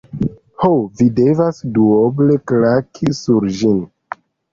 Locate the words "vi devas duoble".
1.01-2.37